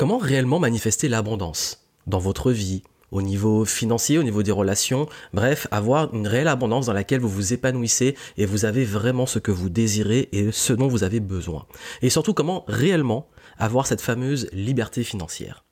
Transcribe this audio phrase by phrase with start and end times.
[0.00, 5.66] Comment réellement manifester l'abondance dans votre vie, au niveau financier, au niveau des relations, bref,
[5.70, 9.50] avoir une réelle abondance dans laquelle vous vous épanouissez et vous avez vraiment ce que
[9.50, 11.66] vous désirez et ce dont vous avez besoin.
[12.00, 13.28] Et surtout, comment réellement
[13.58, 15.66] avoir cette fameuse liberté financière?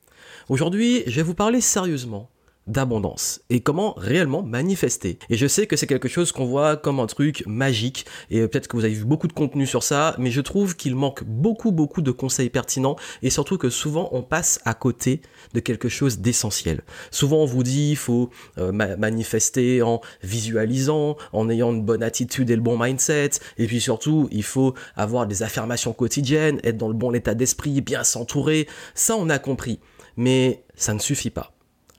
[0.51, 2.29] Aujourd'hui, je vais vous parler sérieusement
[2.69, 5.18] d'abondance et comment réellement manifester.
[5.30, 8.68] Et je sais que c'est quelque chose qu'on voit comme un truc magique et peut-être
[8.68, 11.73] que vous avez vu beaucoup de contenu sur ça, mais je trouve qu'il manque beaucoup
[11.73, 15.23] beaucoup de conseils pertinents et surtout que souvent on passe à côté
[15.54, 16.82] de quelque chose d'essentiel.
[17.11, 22.50] Souvent on vous dit il faut euh, manifester en visualisant, en ayant une bonne attitude
[22.50, 26.89] et le bon mindset et puis surtout il faut avoir des affirmations quotidiennes, être dans
[26.89, 28.69] le bon état d'esprit, bien s'entourer.
[28.94, 29.80] Ça on a compris,
[30.16, 31.57] mais ça ne suffit pas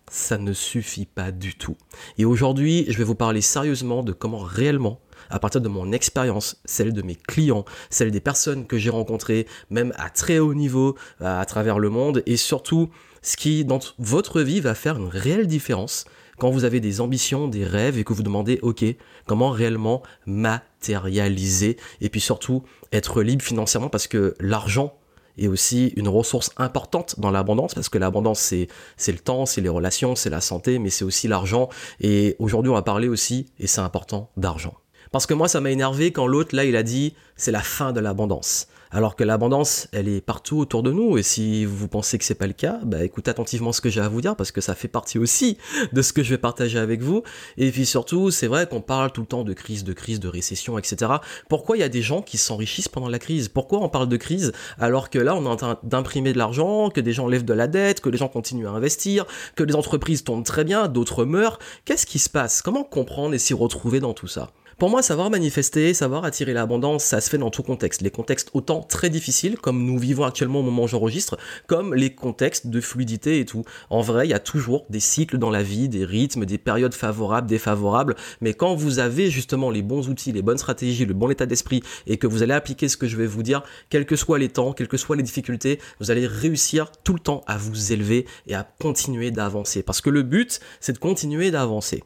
[0.10, 1.78] ça ne suffit pas du tout.
[2.18, 6.62] Et aujourd'hui, je vais vous parler sérieusement de comment réellement, à partir de mon expérience,
[6.66, 10.96] celle de mes clients, celle des personnes que j'ai rencontrées, même à très haut niveau
[11.20, 12.90] à travers le monde, et surtout
[13.22, 16.06] ce qui, dans votre vie, va faire une réelle différence
[16.40, 18.86] quand vous avez des ambitions, des rêves et que vous demandez, ok,
[19.28, 24.99] comment réellement matérialiser et puis surtout être libre financièrement parce que l'argent
[25.40, 29.62] et aussi une ressource importante dans l'abondance, parce que l'abondance, c'est, c'est le temps, c'est
[29.62, 31.70] les relations, c'est la santé, mais c'est aussi l'argent.
[32.02, 34.76] Et aujourd'hui, on va parler aussi, et c'est important, d'argent.
[35.12, 37.94] Parce que moi, ça m'a énervé quand l'autre, là, il a dit, c'est la fin
[37.94, 38.68] de l'abondance.
[38.92, 41.20] Alors que l'abondance, elle est partout autour de nous.
[41.20, 44.02] Et si vous pensez que c'est pas le cas, bah écoutez attentivement ce que j'ai
[44.02, 45.60] à vous dire parce que ça fait partie aussi
[45.94, 47.22] de ce que je vais partager avec vous.
[47.58, 50.28] Et puis surtout, c'est vrai qu'on parle tout le temps de crise, de crise, de
[50.28, 51.12] récession, etc.
[51.50, 53.48] Pourquoi il y a des gens qui s'enrichissent pendant la crise?
[53.48, 56.90] Pourquoi on parle de crise alors que là, on est en train d'imprimer de l'argent,
[56.90, 59.76] que des gens lèvent de la dette, que les gens continuent à investir, que les
[59.76, 61.60] entreprises tombent très bien, d'autres meurent?
[61.86, 62.64] Qu'est-ce qui se passe?
[62.64, 64.50] Comment comprendre et s'y retrouver dans tout ça?
[64.80, 68.02] Pour moi, savoir manifester, savoir attirer l'abondance, ça se fait dans tout contexte.
[68.02, 71.38] Les contextes autant très difficiles, comme nous vivons actuellement au moment où j'enregistre,
[71.68, 73.66] comme les contextes de fluidité et tout.
[73.90, 76.94] En vrai, il y a toujours des cycles dans la vie, des rythmes, des périodes
[76.94, 81.30] favorables, défavorables, mais quand vous avez justement les bons outils, les bonnes stratégies, le bon
[81.30, 84.16] état d'esprit, et que vous allez appliquer ce que je vais vous dire, quels que
[84.16, 87.58] soient les temps, quelles que soient les difficultés, vous allez réussir tout le temps à
[87.58, 89.84] vous élever et à continuer d'avancer.
[89.84, 92.02] Parce que le but, c'est de continuer d'avancer.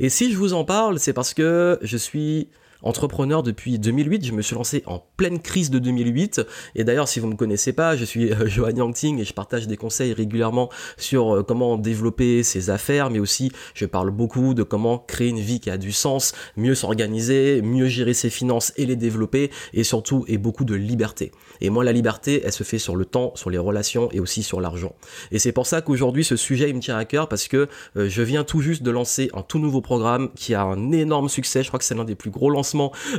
[0.00, 2.48] Et si je vous en parle, c'est parce que je suis
[2.82, 4.24] entrepreneur depuis 2008.
[4.26, 6.42] Je me suis lancé en pleine crise de 2008.
[6.74, 9.32] Et d'ailleurs, si vous ne me connaissez pas, je suis euh, Johan Yangting et je
[9.32, 14.54] partage des conseils régulièrement sur euh, comment développer ses affaires, mais aussi je parle beaucoup
[14.54, 18.72] de comment créer une vie qui a du sens, mieux s'organiser, mieux gérer ses finances
[18.76, 21.32] et les développer, et surtout, et beaucoup de liberté.
[21.60, 24.42] Et moi, la liberté, elle se fait sur le temps, sur les relations et aussi
[24.42, 24.94] sur l'argent.
[25.32, 28.08] Et c'est pour ça qu'aujourd'hui, ce sujet, il me tient à cœur parce que euh,
[28.08, 31.62] je viens tout juste de lancer un tout nouveau programme qui a un énorme succès.
[31.62, 32.67] Je crois que c'est l'un des plus gros lancements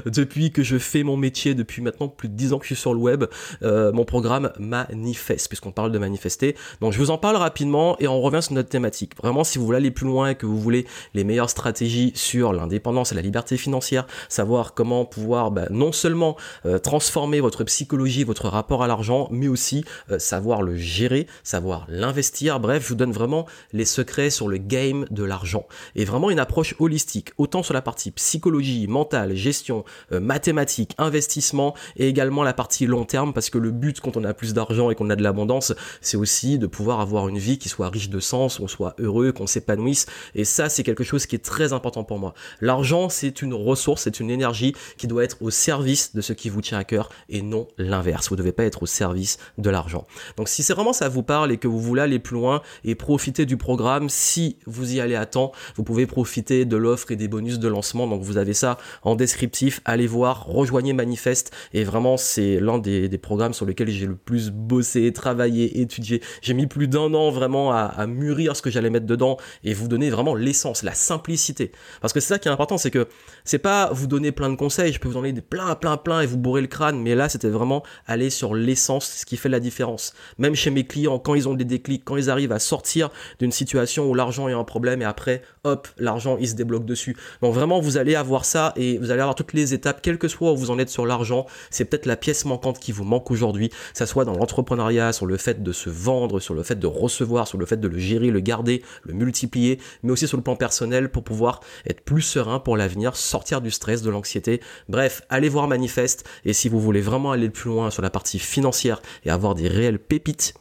[0.05, 2.81] depuis que je fais mon métier, depuis maintenant plus de 10 ans que je suis
[2.81, 3.25] sur le web,
[3.63, 6.55] euh, mon programme Manifeste, puisqu'on parle de manifester.
[6.81, 9.15] Donc je vous en parle rapidement et on revient sur notre thématique.
[9.17, 12.53] Vraiment, si vous voulez aller plus loin et que vous voulez les meilleures stratégies sur
[12.53, 16.35] l'indépendance et la liberté financière, savoir comment pouvoir bah, non seulement
[16.65, 21.85] euh, transformer votre psychologie, votre rapport à l'argent, mais aussi euh, savoir le gérer, savoir
[21.89, 22.59] l'investir.
[22.59, 25.65] Bref, je vous donne vraiment les secrets sur le game de l'argent.
[25.95, 31.75] Et vraiment une approche holistique, autant sur la partie psychologie, mentale, gestion, euh, mathématiques, investissement
[31.95, 34.89] et également la partie long terme parce que le but quand on a plus d'argent
[34.89, 38.09] et qu'on a de l'abondance, c'est aussi de pouvoir avoir une vie qui soit riche
[38.09, 40.05] de sens, on soit heureux, qu'on s'épanouisse
[40.35, 42.33] et ça c'est quelque chose qui est très important pour moi.
[42.61, 46.49] L'argent c'est une ressource, c'est une énergie qui doit être au service de ce qui
[46.49, 48.29] vous tient à cœur et non l'inverse.
[48.29, 50.05] Vous devez pas être au service de l'argent.
[50.37, 52.95] Donc si c'est vraiment ça vous parle et que vous voulez aller plus loin et
[52.95, 57.15] profiter du programme, si vous y allez à temps, vous pouvez profiter de l'offre et
[57.15, 58.07] des bonus de lancement.
[58.07, 62.79] Donc vous avez ça en description descriptif, allez voir, rejoignez Manifeste et vraiment c'est l'un
[62.79, 66.21] des, programmes sur lesquels j'ai le plus bossé, travaillé, étudié.
[66.41, 69.87] J'ai mis plus d'un an vraiment à, mûrir ce que j'allais mettre dedans et vous
[69.87, 71.71] donner vraiment l'essence, la simplicité.
[72.01, 73.07] Parce que c'est ça qui est important, c'est que
[73.43, 76.21] c'est pas vous donner plein de conseils, je peux vous donner des plein, plein, plein
[76.21, 79.49] et vous bourrer le crâne, mais là c'était vraiment aller sur l'essence, ce qui fait
[79.49, 80.13] la différence.
[80.39, 83.51] Même chez mes clients, quand ils ont des déclics, quand ils arrivent à sortir d'une
[83.51, 87.15] situation où l'argent est un problème et après, hop, l'argent il se débloque dessus.
[87.41, 90.27] Donc vraiment vous allez avoir ça et vous allez avoir toutes les étapes, quel que
[90.27, 93.31] soit où vous en êtes sur l'argent, c'est peut-être la pièce manquante qui vous manque
[93.31, 96.87] aujourd'hui, ça soit dans l'entrepreneuriat, sur le fait de se vendre, sur le fait de
[96.87, 100.43] recevoir, sur le fait de le gérer, le garder, le multiplier, mais aussi sur le
[100.43, 104.61] plan personnel pour pouvoir être plus serein pour l'avenir, sortir du stress, de l'anxiété.
[104.87, 108.39] Bref, allez voir Manifeste et si vous voulez vraiment aller plus loin sur la partie
[108.39, 110.53] financière et avoir des réelles pépites,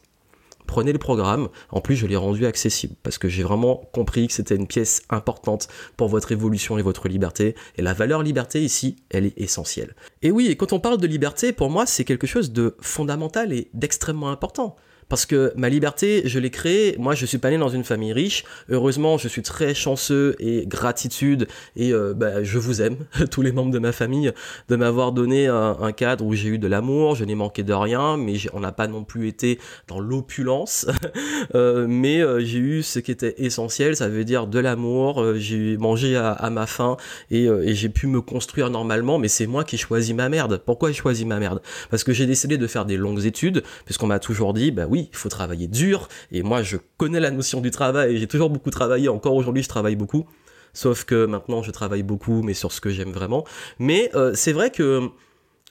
[0.69, 1.49] prenez le programme.
[1.71, 5.01] En plus, je l'ai rendu accessible parce que j'ai vraiment compris que c'était une pièce
[5.09, 5.67] importante
[5.97, 7.55] pour votre évolution et votre liberté.
[7.75, 9.95] Et la valeur liberté ici, elle est essentielle.
[10.21, 13.51] Et oui, et quand on parle de liberté, pour moi, c'est quelque chose de fondamental
[13.51, 14.75] et d'extrêmement important.
[15.09, 16.95] Parce que ma liberté, je l'ai créée.
[16.99, 18.43] Moi, je suis pas né dans une famille riche.
[18.69, 21.47] Heureusement, je suis très chanceux et gratitude.
[21.75, 22.97] Et euh, bah, je vous aime,
[23.31, 24.31] tous les membres de ma famille,
[24.69, 27.15] de m'avoir donné un, cadre où j'ai eu de l'amour.
[27.15, 30.85] Je n'ai manqué de rien, mais on n'a pas non plus été dans l'opulence.
[31.55, 35.25] euh, mais euh, j'ai eu ce qui était essentiel, ça veut dire de l'amour.
[35.35, 36.97] J'ai mangé à, ma faim
[37.31, 39.17] et, j'ai pu me construire normalement.
[39.17, 40.61] Mais c'est moi qui ai choisi ma merde.
[40.63, 41.61] Pourquoi j'ai choisi ma merde?
[41.89, 44.98] Parce que j'ai décidé de faire des longues études, puisqu'on m'a toujours dit, bah oui
[45.11, 46.07] il faut travailler dur.
[46.31, 48.17] Et moi, je connais la notion du travail.
[48.17, 49.09] J'ai toujours beaucoup travaillé.
[49.09, 50.25] Encore aujourd'hui, je travaille beaucoup.
[50.73, 53.45] Sauf que maintenant, je travaille beaucoup, mais sur ce que j'aime vraiment.
[53.79, 55.09] Mais euh, c'est vrai que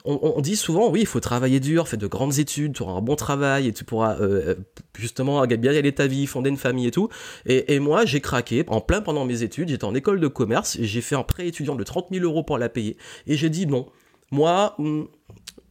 [0.04, 3.02] on, dit souvent, oui, il faut travailler dur, fais de grandes études, tu auras un
[3.02, 4.54] bon travail et tu pourras euh,
[4.96, 7.08] justement bien y aller ta vie, fonder une famille et tout.
[7.46, 9.68] Et, moi, j'ai craqué en plein pendant mes études.
[9.68, 12.58] J'étais en école de commerce, j'ai fait un prêt étudiant de 30 000 euros pour
[12.58, 12.96] la payer.
[13.26, 13.86] Et j'ai dit non.
[14.30, 15.04] Moi, hmm,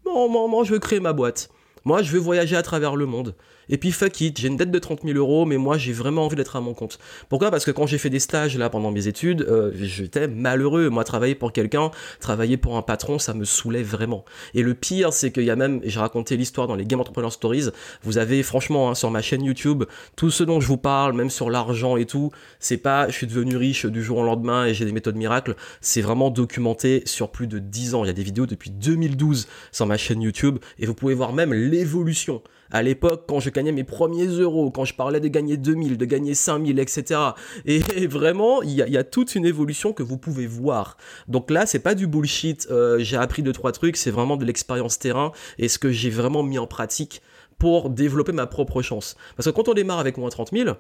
[0.06, 1.50] moi, je veux créer ma boîte.
[1.88, 3.34] Moi, je veux voyager à travers le monde.
[3.70, 6.26] Et puis fuck it, j'ai une dette de 30 000 euros, mais moi j'ai vraiment
[6.26, 7.00] envie d'être à mon compte.
[7.30, 7.52] Pourquoi?
[7.52, 10.90] Parce que quand j'ai fait des stages là pendant mes études, euh, j'étais malheureux.
[10.90, 14.26] Moi, travailler pour quelqu'un, travailler pour un patron, ça me saoulait vraiment.
[14.54, 17.32] Et le pire, c'est qu'il y a même, j'ai raconté l'histoire dans les Game Entrepreneur
[17.32, 17.70] Stories,
[18.04, 19.84] vous avez franchement hein, sur ma chaîne YouTube,
[20.16, 23.28] tout ce dont je vous parle, même sur l'argent et tout, c'est pas je suis
[23.28, 27.32] devenu riche du jour au lendemain et j'ai des méthodes miracles, c'est vraiment documenté sur
[27.32, 28.04] plus de 10 ans.
[28.04, 31.34] Il y a des vidéos depuis 2012 sur ma chaîne YouTube et vous pouvez voir
[31.34, 32.42] même l'évolution
[32.72, 36.06] à l'époque, quand je gagnais mes premiers euros, quand je parlais de gagner 2000, de
[36.06, 37.20] gagner 5000, etc.
[37.66, 40.98] Et, vraiment, il y, a, toute une évolution que vous pouvez voir.
[41.28, 44.46] Donc là, c'est pas du bullshit, euh, j'ai appris deux, trois trucs, c'est vraiment de
[44.46, 47.22] l'expérience terrain et ce que j'ai vraiment mis en pratique
[47.58, 49.16] pour développer ma propre chance.
[49.36, 50.76] Parce que quand on démarre avec moins 30 000,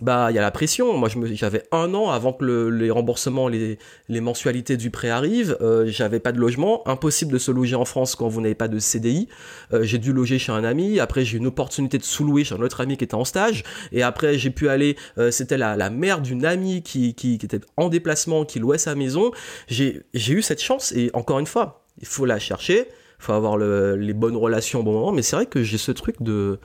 [0.00, 0.96] bah il y a la pression.
[0.96, 3.78] Moi j'avais un an avant que le, les remboursements, les,
[4.08, 5.56] mensualités du prêt arrivent.
[5.60, 8.68] Euh, j'avais pas de logement, impossible de se loger en France quand vous n'avez pas
[8.68, 9.28] de CDI.
[9.72, 11.00] Euh, j'ai dû loger chez un ami.
[11.00, 13.64] Après j'ai eu une opportunité de sous-louer chez un autre ami qui était en stage.
[13.92, 14.96] Et après j'ai pu aller.
[15.18, 17.08] Euh, c'était la, la mère d'une amie qui,
[17.42, 19.32] était en déplacement, qui louait sa maison.
[19.66, 22.86] J'ai eu cette chance et encore une fois, il faut la chercher.
[23.20, 25.12] Il faut avoir le, les bonnes relations au bon moment.
[25.12, 26.60] Mais c'est vrai que j'ai ce truc de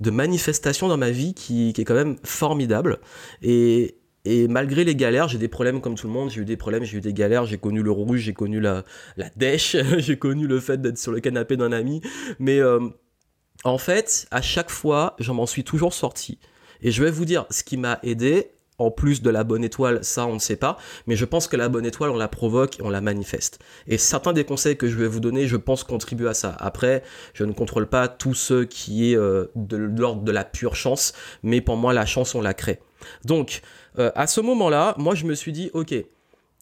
[0.00, 3.00] de manifestation dans ma vie qui, est quand même formidable.
[3.42, 3.96] Et,
[4.48, 6.30] malgré les galères, j'ai des problèmes comme tout le monde.
[6.30, 7.46] J'ai eu des problèmes, j'ai eu des galères.
[7.46, 8.84] J'ai connu le rouge, j'ai connu la,
[9.16, 12.00] la dèche, j'ai connu le fait d'être sur le canapé d'un ami.
[12.38, 12.80] Mais euh,
[13.64, 16.38] en fait, à chaque fois, j'en m'en suis toujours sorti.
[16.82, 20.04] Et je vais vous dire, ce qui m'a aidé, en plus de la bonne étoile,
[20.04, 20.76] ça on ne sait pas,
[21.06, 23.58] mais je pense que la bonne étoile, on la provoque et on la manifeste.
[23.86, 26.56] Et certains des conseils que je vais vous donner, je pense contribuent à ça.
[26.58, 27.02] Après,
[27.34, 31.12] je ne contrôle pas tout ce qui est euh, de l'ordre de la pure chance,
[31.42, 32.80] mais pour moi, la chance, on la crée.
[33.24, 33.62] Donc,
[33.98, 35.94] euh, à ce moment-là, moi je me suis dit, ok,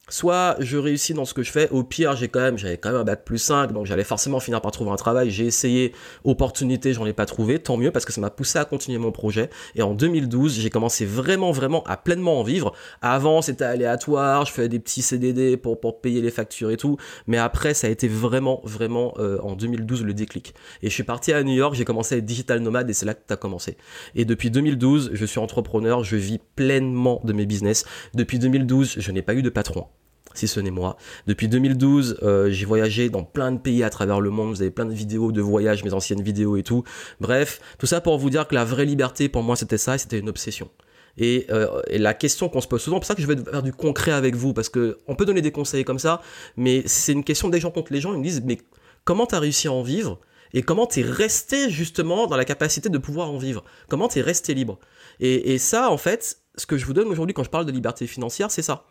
[0.09, 2.91] soit je réussis dans ce que je fais, au pire j'ai quand même j'avais quand
[2.91, 5.93] même un bac plus 5 donc j'allais forcément finir par trouver un travail, j'ai essayé
[6.25, 9.13] opportunité, j'en ai pas trouvé, tant mieux parce que ça m'a poussé à continuer mon
[9.13, 12.73] projet et en 2012, j'ai commencé vraiment vraiment à pleinement en vivre.
[13.01, 16.99] Avant, c'était aléatoire, je faisais des petits CDD pour pour payer les factures et tout,
[17.27, 20.55] mais après ça a été vraiment vraiment euh, en 2012 le déclic.
[20.83, 23.07] Et je suis parti à New York, j'ai commencé à être digital nomade et c'est
[23.07, 23.79] là que tu as commencé.
[24.15, 27.85] Et depuis 2012, je suis entrepreneur, je vis pleinement de mes business.
[28.13, 29.87] Depuis 2012, je n'ai pas eu de patron
[30.35, 30.97] si ce n'est moi.
[31.27, 34.51] Depuis 2012, euh, j'ai voyagé dans plein de pays à travers le monde.
[34.51, 36.85] Vous avez plein de vidéos de voyage, mes anciennes vidéos et tout.
[37.21, 40.19] Bref, tout ça pour vous dire que la vraie liberté, pour moi, c'était ça, c'était
[40.19, 40.71] une obsession.
[41.17, 43.37] Et, euh, et, la question qu'on se pose souvent, c'est pour ça que je vais
[43.37, 46.21] faire du concret avec vous, parce que on peut donner des conseils comme ça,
[46.57, 48.13] mais c'est une question des gens contre les gens.
[48.13, 48.59] Ils me disent, mais
[49.05, 50.19] comment t'as réussi à en vivre
[50.53, 53.63] et comment t'es resté justement dans la capacité de pouvoir en vivre?
[53.89, 54.79] Comment t'es resté libre?
[55.21, 58.07] Et ça, en fait, ce que je vous donne aujourd'hui quand je parle de liberté
[58.07, 58.87] financière, c'est ça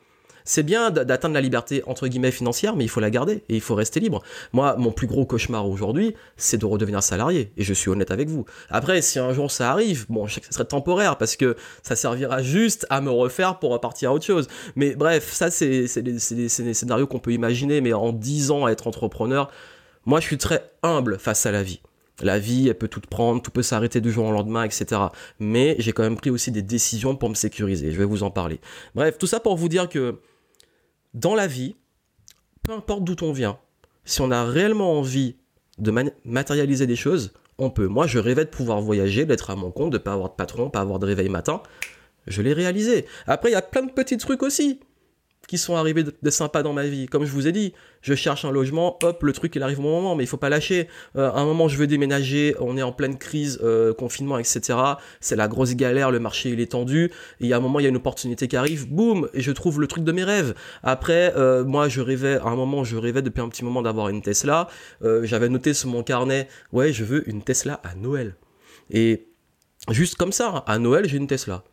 [0.46, 3.62] c'est bien d'atteindre la liberté entre guillemets financière, mais il faut la garder et il
[3.62, 4.22] faut rester libre.
[4.52, 7.52] Moi, mon plus gros cauchemar aujourd'hui, c'est de redevenir salarié.
[7.58, 8.46] Et je suis honnête avec vous.
[8.70, 11.56] Après, si un jour ça arrive, bon, je sais que ça serait temporaire parce que
[11.82, 14.48] ça servira juste à me refaire pour repartir à autre chose.
[14.76, 18.88] Mais bref, ça, c'est des, scénarios qu'on peut imaginer, mais en 10 ans à être
[18.88, 19.50] entrepreneur,
[20.06, 21.82] moi, je suis très humble face à la vie.
[22.22, 25.02] La vie, elle peut tout prendre, tout peut s'arrêter du jour au lendemain, etc.
[25.40, 27.92] Mais j'ai quand même pris aussi des décisions pour me sécuriser.
[27.92, 28.60] Je vais vous en parler.
[28.94, 30.20] Bref, tout ça pour vous dire que
[31.14, 31.76] dans la vie,
[32.64, 33.58] peu importe d'où on vient,
[34.06, 35.36] si on a réellement envie
[35.78, 35.94] de
[36.26, 37.88] matérialiser des choses, on peut.
[37.88, 40.70] Moi, je rêvais de pouvoir voyager, d'être à mon compte, de pas avoir de patron,
[40.70, 41.62] pas avoir de réveil matin.
[42.28, 43.06] Je l'ai réalisé.
[43.28, 44.80] Après, il y a plein de petits trucs aussi
[45.48, 47.06] qui sont arrivés de, sympa dans ma vie.
[47.08, 49.84] Comme je vous ai dit, je cherche un logement, hop, le truc il arrive au
[49.84, 50.88] moment, mais il faut pas lâcher.
[51.18, 54.78] Euh, à un moment, je veux déménager, on est en pleine crise, euh, confinement, etc.
[55.20, 57.12] C'est la grosse galère, le marché il est tendu.
[57.42, 59.82] Et a un moment, il y a une opportunité qui arrive, boum, et je trouve
[59.82, 60.54] le truc de mes rêves.
[60.82, 64.10] Après, euh, moi, je rêvais, à un moment, je rêvais depuis un petit moment d'avoir
[64.10, 64.68] une Tesla.
[65.02, 68.36] J'avais noté sur mon carnet, ouais, je veux une Tesla à Noël.
[68.90, 69.28] Et
[69.90, 71.64] juste comme ça, à Noël, j'ai une Tesla.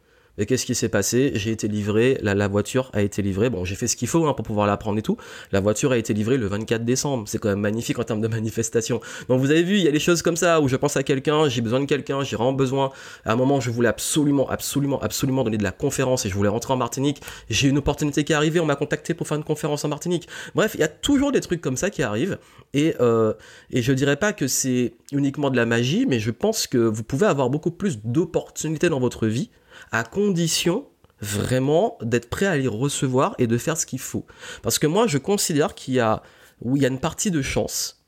[0.41, 1.33] Et qu'est-ce qui s'est passé?
[1.35, 3.51] J'ai été livré, la, voiture a été livrée.
[3.51, 5.19] Bon, j'ai fait ce qu'il faut hein, pour pouvoir la prendre et tout.
[5.53, 7.25] La voiture a été livrée le 24 décembre.
[7.27, 9.03] C'est quand même magnifique en termes de manifestation.
[9.29, 11.03] Donc vous avez vu, il y a des choses comme ça où je pense à
[11.03, 12.91] quelqu'un, j'ai besoin de quelqu'un, j'ai vraiment besoin.
[13.27, 16.49] À un moment, je voulais absolument, absolument, absolument donner de la conférence et je voulais
[16.49, 17.21] rentrer en Martinique.
[17.51, 20.27] J'ai une opportunité qui est arrivée, on m'a contacté pour faire une conférence en Martinique.
[20.55, 22.39] Bref, il y a toujours des trucs comme ça qui arrivent.
[22.73, 23.35] Et, euh,
[23.71, 27.03] et je dirais pas que c'est uniquement de la magie, mais je pense que vous
[27.03, 29.51] pouvez avoir beaucoup plus d'opportunités dans votre vie
[29.93, 30.87] à condition
[31.21, 34.27] vraiment d'être prêt à les recevoir et de faire ce qu'il faut.
[34.63, 36.23] Parce que moi, je considère qu'il y a,
[36.65, 38.00] il y a une partie de chance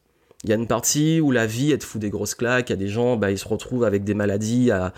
[0.45, 2.71] il y a une partie où la vie, elle te fout des grosses claques.
[2.71, 4.93] Il y a des gens, bah, ils se retrouvent avec des maladies à,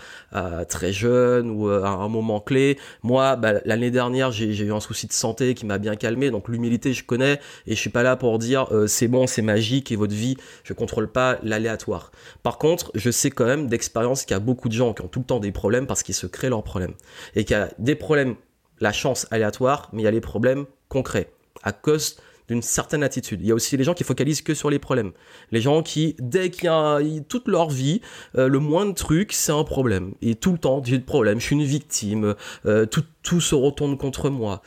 [0.67, 2.79] très jeunes ou euh, à un moment clé.
[3.03, 6.31] Moi, bah, l'année dernière, j'ai eu un souci de santé qui m'a bien calmé.
[6.31, 9.43] Donc l'humilité, je connais et je suis pas là pour dire euh, c'est bon, c'est
[9.43, 12.11] magique et votre vie, je contrôle pas l'aléatoire.
[12.41, 15.07] Par contre, je sais quand même d'expérience qu'il y a beaucoup de gens qui ont
[15.07, 16.93] tout le temps des problèmes parce qu'ils se créent leurs problèmes
[17.35, 18.35] et qu'il y a des problèmes,
[18.79, 21.29] la chance aléatoire, mais il y a les problèmes concrets
[21.63, 23.41] à cause d'une certaine attitude.
[23.41, 25.11] Il y a aussi les gens qui focalisent que sur les problèmes.
[25.51, 28.01] Les gens qui, dès qu'il y a toute leur vie,
[28.37, 30.13] euh, le moindre truc, c'est un problème.
[30.21, 32.35] Et tout le temps, j'ai des problèmes, je suis une victime,
[32.65, 34.61] euh, tout, tout se retourne contre moi.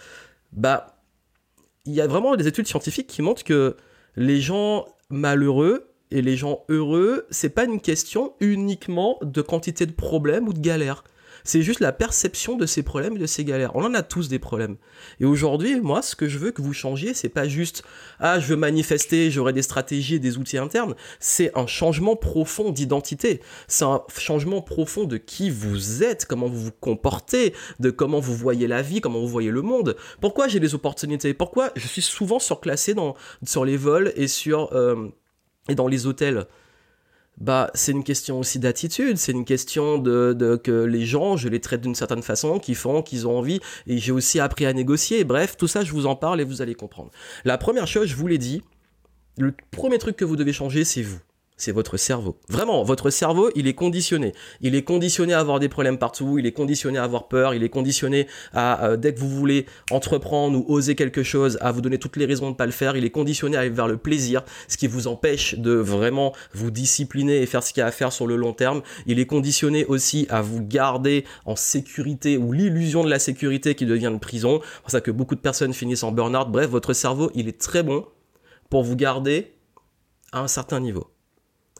[0.52, 0.98] Bah,
[1.86, 3.76] il y a vraiment des études scientifiques qui montrent que
[4.16, 9.92] les gens malheureux et les gens heureux, c'est pas une question uniquement de quantité de
[9.92, 11.04] problèmes ou de galères.
[11.48, 13.74] C'est juste la perception de ces problèmes et de ces galères.
[13.74, 14.76] On en a tous des problèmes.
[15.18, 17.84] Et aujourd'hui, moi, ce que je veux que vous changiez, c'est pas juste
[18.20, 20.94] ah, je veux manifester, j'aurai des stratégies et des outils internes.
[21.20, 23.40] C'est un changement profond d'identité.
[23.66, 28.36] C'est un changement profond de qui vous êtes, comment vous vous comportez, de comment vous
[28.36, 29.96] voyez la vie, comment vous voyez le monde.
[30.20, 31.32] Pourquoi j'ai des opportunités?
[31.32, 33.14] Pourquoi je suis souvent surclassé dans,
[33.46, 35.08] sur les vols et sur euh,
[35.70, 36.46] et dans les hôtels?
[37.40, 41.60] Bah c'est une question aussi d'attitude, c'est une question de, que les gens, je les
[41.60, 45.24] traite d'une certaine façon, qui font, qu'ils ont envie, et j'ai aussi appris à négocier.
[45.24, 47.10] Bref, tout ça, je vous en parle et vous allez comprendre.
[47.44, 48.62] La première chose, je vous l'ai dit,
[49.38, 51.20] le premier truc que vous devez changer, c'est vous
[51.58, 52.36] c'est votre cerveau.
[52.48, 54.32] Vraiment, votre cerveau, il est conditionné.
[54.60, 57.62] Il est conditionné à avoir des problèmes partout, il est conditionné à avoir peur, il
[57.62, 61.80] est conditionné à, euh, dès que vous voulez entreprendre ou oser quelque chose, à vous
[61.80, 63.88] donner toutes les raisons de ne pas le faire, il est conditionné à aller vers
[63.88, 67.84] le plaisir, ce qui vous empêche de vraiment vous discipliner et faire ce qu'il y
[67.84, 68.82] a à faire sur le long terme.
[69.06, 73.84] Il est conditionné aussi à vous garder en sécurité ou l'illusion de la sécurité qui
[73.84, 74.60] devient une prison.
[74.62, 76.48] C'est pour ça que beaucoup de personnes finissent en burn-out.
[76.50, 78.06] Bref, votre cerveau, il est très bon
[78.70, 79.54] pour vous garder
[80.30, 81.10] à un certain niveau.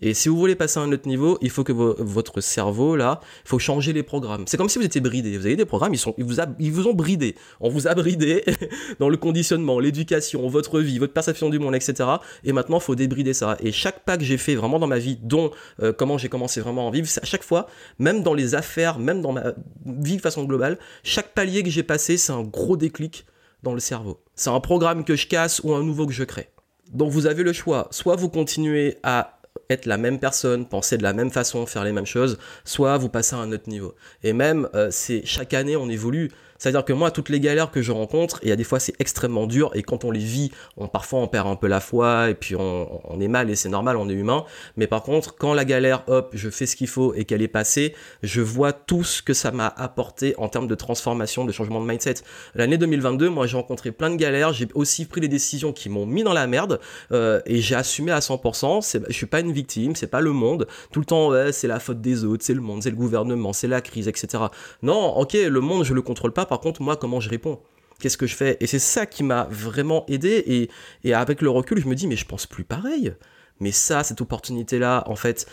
[0.01, 3.21] Et si vous voulez passer à un autre niveau, il faut que votre cerveau, là,
[3.45, 4.45] il faut changer les programmes.
[4.47, 5.37] C'est comme si vous étiez bridé.
[5.37, 7.35] Vous avez des programmes, ils, sont, ils, vous, ils vous ont bridé.
[7.61, 8.45] On vous a bridé
[8.99, 12.09] dans le conditionnement, l'éducation, votre vie, votre perception du monde, etc.
[12.45, 13.57] Et maintenant, il faut débrider ça.
[13.61, 15.51] Et chaque pas que j'ai fait vraiment dans ma vie, dont
[15.83, 17.67] euh, comment j'ai commencé vraiment à en vivre, à chaque fois,
[17.99, 19.53] même dans les affaires, même dans ma
[19.85, 23.27] vie de façon globale, chaque palier que j'ai passé, c'est un gros déclic
[23.63, 24.21] dans le cerveau.
[24.35, 26.49] C'est un programme que je casse ou un nouveau que je crée.
[26.93, 27.89] Donc vous avez le choix.
[27.91, 29.38] Soit vous continuez à
[29.71, 33.11] être la même personne, penser de la même façon, faire les mêmes choses, soit vous
[33.11, 33.95] passez à un autre niveau.
[34.23, 36.31] Et même, euh, c'est chaque année on évolue.
[36.59, 39.47] C'est-à-dire que moi, toutes les galères que je rencontre, y a des fois c'est extrêmement
[39.47, 42.35] dur et quand on les vit, on, parfois on perd un peu la foi et
[42.35, 44.45] puis on, est mal et c'est normal, on est humain.
[44.77, 47.49] Mais par contre, quand la galère, hop, je fais ce qu'il faut et qu'elle est
[47.49, 51.81] passée, je vois tout ce que ça m'a apporté en termes de transformation, de changement
[51.81, 52.17] de mindset.
[52.55, 56.07] L'année 2022, moi j'ai rencontré plein de galères, j'ai aussi pris des décisions qui m'ont
[56.07, 56.81] mis dans la merde
[57.13, 59.03] euh, et j'ai assumé à 100%.
[59.09, 60.67] Je suis pas une victime, c'est pas le monde.
[60.93, 63.69] Tout le temps, c'est la faute des autres, c'est le monde, c'est le gouvernement, c'est
[63.69, 64.45] la crise, etc.
[64.83, 67.61] Non, ok, le monde je le contrôle pas par contre, moi, comment je réponds?
[68.01, 68.57] Qu'est-ce que je fais?
[68.61, 70.69] Et c'est ça qui m'a vraiment aidé.
[71.05, 73.15] Et, avec le recul, je me dis, mais je pense plus pareil
[73.61, 75.47] mais ça, cette opportunité-là, en fait,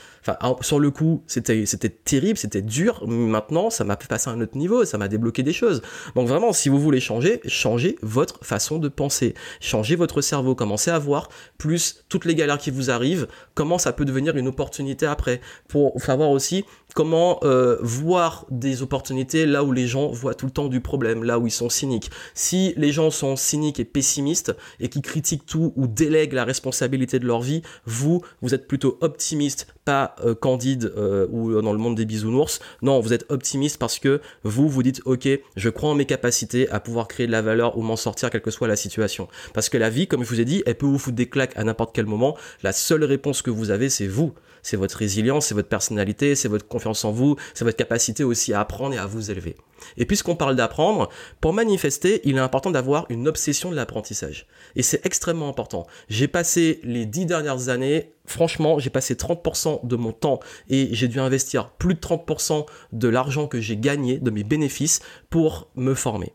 [0.61, 3.07] sur le coup, c'était, c'était terrible, c'était dur.
[3.07, 5.81] Maintenant, ça m'a fait passer à un autre niveau, ça m'a débloqué des choses.
[6.15, 10.91] Donc vraiment, si vous voulez changer, changez votre façon de penser, changez votre cerveau, commencez
[10.91, 15.05] à voir plus toutes les galères qui vous arrivent, comment ça peut devenir une opportunité
[15.05, 20.45] après, pour savoir aussi comment euh, voir des opportunités là où les gens voient tout
[20.45, 22.09] le temps du problème, là où ils sont cyniques.
[22.33, 27.19] Si les gens sont cyniques et pessimistes et qui critiquent tout ou délèguent la responsabilité
[27.19, 27.63] de leur vie,
[27.95, 32.59] vous, vous êtes plutôt optimiste, pas euh, candide euh, ou dans le monde des bisounours.
[32.81, 36.69] Non, vous êtes optimiste parce que vous, vous dites, ok, je crois en mes capacités
[36.69, 39.27] à pouvoir créer de la valeur ou m'en sortir, quelle que soit la situation.
[39.53, 41.57] Parce que la vie, comme je vous ai dit, elle peut vous foutre des claques
[41.57, 42.35] à n'importe quel moment.
[42.63, 44.33] La seule réponse que vous avez, c'est vous.
[44.65, 48.51] C'est votre résilience, c'est votre personnalité, c'est votre confiance en vous, c'est votre capacité aussi
[48.51, 49.57] à apprendre et à vous élever.
[49.95, 51.07] Et puisqu'on parle d'apprendre,
[51.39, 54.47] pour manifester, il est important d'avoir une obsession de l'apprentissage.
[54.75, 55.85] Et c'est extrêmement important.
[56.09, 61.09] J'ai passé les dix dernières années, franchement, j'ai passé 30% de mon temps et j'ai
[61.09, 65.93] dû investir plus de 30% de l'argent que j'ai gagné, de mes bénéfices, pour me
[65.93, 66.33] former.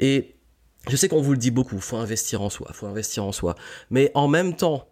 [0.00, 0.36] Et
[0.88, 3.56] je sais qu'on vous le dit beaucoup, faut investir en soi, faut investir en soi.
[3.90, 4.88] Mais en même temps,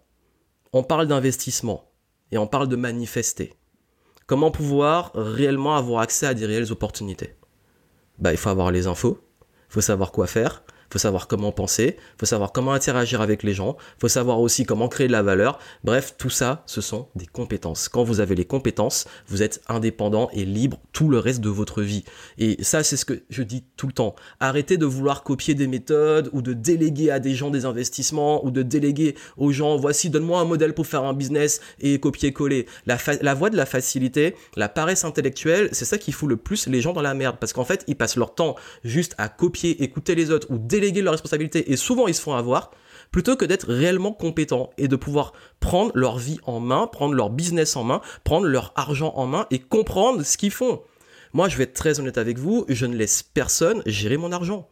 [0.75, 1.87] on parle d'investissement
[2.33, 3.55] et on parle de manifester.
[4.27, 7.35] Comment pouvoir réellement avoir accès à des réelles opportunités?
[8.19, 9.21] Bah, il faut avoir les infos,
[9.69, 13.55] il faut savoir quoi faire, faut savoir comment penser, faut savoir comment interagir avec les
[13.55, 15.59] gens, faut savoir aussi comment créer de la valeur.
[15.85, 17.89] Bref, tout ça, ce sont des compétences.
[17.89, 21.83] Quand vous avez les compétences, vous êtes indépendant et libre tout le reste de votre
[21.83, 22.05] vie.
[22.39, 24.15] Et ça, c'est ce que je dis tout le temps.
[24.41, 28.51] Arrêtez de vouloir copier des méthodes ou de déléguer à des gens des investissements ou
[28.51, 32.67] de déléguer aux gens, voici, donne-moi un modèle pour faire un business et copier-coller.
[32.87, 36.67] La, la voie de la facilité, la paresse intellectuelle, c'est ça qui fout le plus
[36.69, 37.37] les gens dans la merde.
[37.41, 40.76] Parce qu'en fait, ils passent leur temps juste à copier, écouter les autres ou déléguer
[40.81, 42.71] leurs responsabilités et souvent ils se font avoir
[43.11, 47.31] plutôt que d'être réellement compétents et de pouvoir prendre leur vie en main, prendre leur
[47.31, 50.83] business en main, prendre leur argent en main et comprendre ce qu'ils font.
[51.33, 54.69] Moi, je vais être très honnête avec vous, je ne laisse personne gérer mon argent.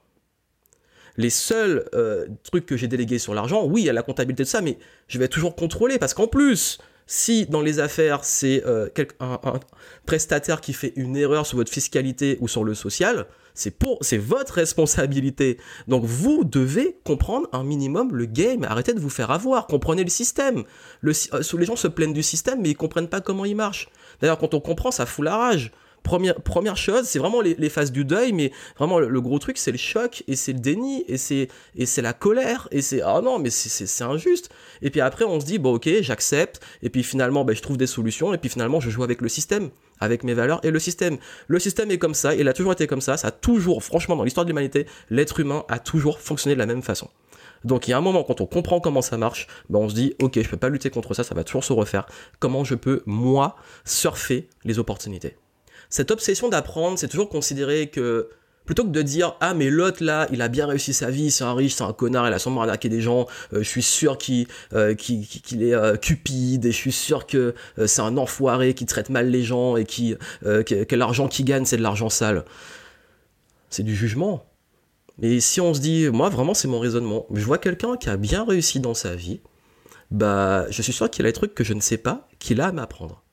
[1.17, 4.43] Les seuls euh, trucs que j'ai délégués sur l'argent, oui, il y a la comptabilité
[4.43, 8.65] de ça, mais je vais toujours contrôler parce qu'en plus, si dans les affaires, c'est
[8.67, 8.89] euh,
[9.21, 9.39] un,
[10.07, 15.59] prestataire qui fait une erreur sur votre fiscalité ou sur le social, c'est votre responsabilité.
[15.87, 18.65] Donc vous devez comprendre un minimum le game.
[18.65, 19.67] Arrêtez de vous faire avoir.
[19.67, 20.65] Comprenez le système.
[21.05, 21.13] Euh,
[21.59, 23.89] les gens se plaignent du système, mais ils comprennent pas comment il marche.
[24.21, 25.73] D'ailleurs, quand on comprend, ça fout la rage.
[26.05, 29.73] Première, première chose, c'est vraiment les, phases du deuil, mais vraiment le, gros truc, c'est
[29.73, 33.23] le choc et c'est le déni et c'est et c'est la colère et c'est ah
[33.25, 34.51] non mais c'est injuste.
[34.83, 37.79] Et puis après on se dit bon ok j'accepte et puis finalement ben, je trouve
[37.79, 40.79] des solutions et puis finalement je joue avec le système, avec mes valeurs et le
[40.79, 41.17] système.
[41.49, 44.15] Le système est comme ça, il a toujours été comme ça, ça a toujours, franchement
[44.15, 47.09] dans l'histoire de l'humanité, l'être humain a toujours fonctionné de la même façon.
[47.65, 49.95] Donc il y a un moment quand on comprend comment ça marche, ben on se
[49.95, 52.05] dit ok je peux pas lutter contre ça, ça va toujours se refaire.
[52.41, 53.57] Comment je peux moi
[53.87, 55.39] surfer les opportunités?
[55.95, 58.29] Cette obsession d'apprendre, c'est toujours considéré que
[58.65, 61.45] plutôt que de dire ah mais l'autre là il a bien réussi sa vie c'est
[61.45, 64.19] un riche c'est un connard il a sûrement arnaqué des gens euh, je suis sûr
[64.19, 67.55] qu'il euh, est euh, cupide et je suis sûr que
[67.87, 71.83] c'est un enfoiré qui traite mal les gens et que, l'argent qu'il gagne c'est de
[71.83, 72.45] l'argent sale
[73.71, 74.45] c'est du jugement.
[75.19, 78.17] Mais si on se dit moi vraiment c'est mon raisonnement je vois quelqu'un qui a
[78.17, 79.43] bien réussi dans sa vie
[80.11, 82.67] bah je suis sûr qu'il a des trucs que je ne sais pas qu'il a
[82.67, 83.24] à m'apprendre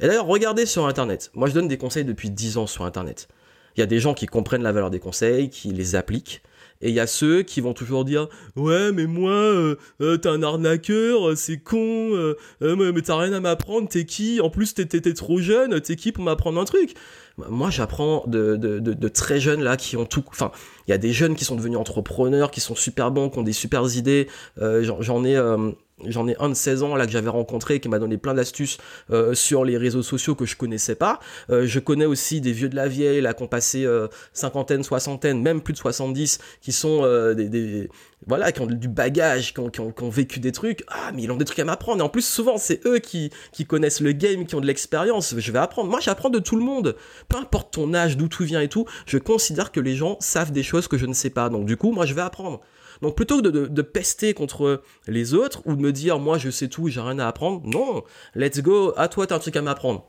[0.00, 1.30] et d'ailleurs, regardez sur Internet.
[1.34, 3.28] Moi, je donne des conseils depuis 10 ans sur Internet.
[3.76, 6.42] Il y a des gens qui comprennent la valeur des conseils, qui les appliquent.
[6.82, 10.28] Et il y a ceux qui vont toujours dire ouais mais moi euh, euh, t'es
[10.28, 14.42] un arnaqueur c'est con euh, mais t'as rien à m'apprendre t'es qui?
[14.42, 16.94] En plus t'es trop jeune t'es qui pour m'apprendre un truc?
[17.36, 20.52] Moi j'apprends de, de, très jeunes là qui ont tout enfin
[20.86, 23.42] il y a des jeunes qui sont devenus entrepreneurs qui sont super bons qui ont
[23.42, 25.36] des super idées j'en ai
[26.04, 28.76] J'en ai un de 16 ans là que j'avais rencontré qui m'a donné plein d'astuces
[29.10, 31.20] euh, sur les réseaux sociaux que je connaissais pas.
[31.48, 34.82] Euh, je connais aussi des vieux de la vieille là qui ont passé euh, cinquantaine,
[34.82, 37.02] soixantaine, même plus de 70 qui sont
[37.34, 37.88] des,
[38.26, 40.84] voilà qui ont du bagage, qui ont, vécu des trucs.
[40.88, 42.00] Ah mais ils ont des trucs à m'apprendre.
[42.00, 45.34] Et en plus souvent c'est eux qui, qui connaissent le game, qui ont de l'expérience.
[45.36, 45.90] Je vais apprendre.
[45.90, 46.96] Moi j'apprends de tout le monde.
[47.28, 48.86] Peu importe ton âge, d'où tu viens et tout.
[49.06, 51.48] Je considère que les gens savent des choses que je ne sais pas.
[51.50, 52.60] Donc du coup moi je vais apprendre.
[53.02, 56.68] Donc plutôt que de, pester contre les autres ou de me dire moi je sais
[56.68, 58.02] tout, j'ai rien à apprendre, non,
[58.34, 60.06] let's go, à toi t'as un truc à m'apprendre.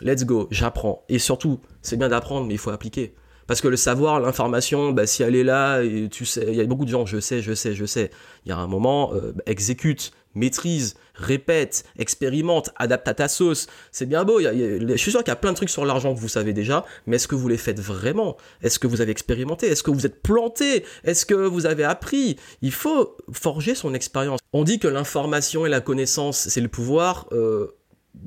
[0.00, 1.04] Let's go, j'apprends.
[1.08, 3.14] Et surtout, c'est bien d'apprendre, mais il faut appliquer.
[3.48, 6.60] Parce que le savoir, l'information, bah, si elle est là, et tu sais, il y
[6.60, 8.10] a beaucoup de gens, je sais, je sais, je sais.
[8.44, 13.66] Il y a un moment, euh, exécute, maîtrise, répète, expérimente, adapte à ta sauce.
[13.90, 14.38] C'est bien beau.
[14.38, 16.84] je suis sûr qu'il y a plein de trucs sur l'argent que vous savez déjà,
[17.06, 18.36] mais est-ce que vous les faites vraiment?
[18.62, 19.66] Est-ce que vous avez expérimenté?
[19.66, 20.84] Est-ce que vous êtes planté?
[21.04, 22.36] Est-ce que vous avez appris?
[22.60, 24.40] Il faut forger son expérience.
[24.52, 27.28] On dit que l'information et la connaissance, c'est le pouvoir.
[27.32, 27.74] Euh,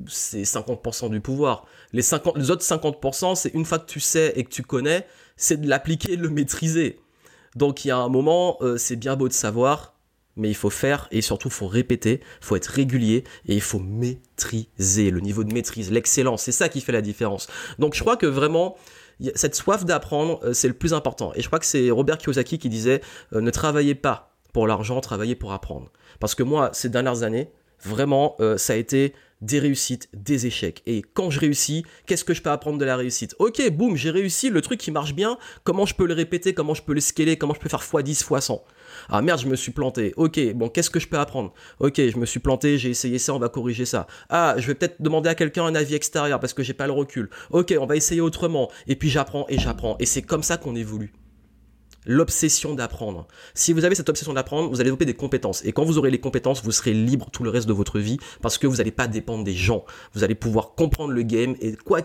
[0.06, 1.66] c'est 50% du pouvoir.
[1.92, 5.06] Les, 50, les autres 50%, c'est une fois que tu sais et que tu connais,
[5.36, 7.00] c'est de l'appliquer, de le maîtriser.
[7.56, 9.94] Donc il y a un moment, euh, c'est bien beau de savoir,
[10.36, 13.60] mais il faut faire et surtout il faut répéter, il faut être régulier et il
[13.60, 17.48] faut maîtriser le niveau de maîtrise, l'excellence, c'est ça qui fait la différence.
[17.78, 18.76] Donc je crois que vraiment
[19.34, 21.32] cette soif d'apprendre, euh, c'est le plus important.
[21.34, 23.02] Et je crois que c'est Robert Kiyosaki qui disait
[23.34, 25.90] euh, ne travaillez pas pour l'argent, travaillez pour apprendre.
[26.20, 27.50] Parce que moi, ces dernières années,
[27.84, 30.82] vraiment, ça a été des réussites, des échecs.
[30.86, 33.34] Et quand je réussis, qu'est-ce que je peux apprendre de la réussite?
[33.38, 36.74] Ok, boum, j'ai réussi, le truc qui marche bien, comment je peux le répéter, comment
[36.74, 38.62] je peux le scaler, comment je peux faire x10, x100
[39.10, 40.14] Ah merde, je me suis planté.
[40.16, 41.52] Ok, bon, qu'est-ce que je peux apprendre?
[41.80, 44.06] Ok, je me suis planté, j'ai essayé ça, on va corriger ça.
[44.30, 46.92] Ah, je vais peut-être demander à quelqu'un un avis extérieur parce que j'ai pas le
[46.92, 47.28] recul.
[47.50, 48.70] Ok, on va essayer autrement.
[48.86, 49.96] Et puis j'apprends et j'apprends.
[49.98, 51.12] Et c'est comme ça qu'on évolue
[52.06, 53.28] l'obsession d'apprendre.
[53.54, 55.64] Si vous avez cette obsession d'apprendre, vous allez développer des compétences.
[55.64, 58.18] Et quand vous aurez les compétences, vous serez libre tout le reste de votre vie
[58.40, 59.84] parce que vous n'allez pas dépendre des gens.
[60.14, 62.02] Vous allez pouvoir comprendre le game et quoi